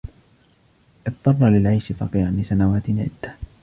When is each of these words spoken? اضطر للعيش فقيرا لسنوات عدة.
اضطر 1.07 1.49
للعيش 1.49 1.91
فقيرا 1.91 2.31
لسنوات 2.31 2.89
عدة. 2.89 3.35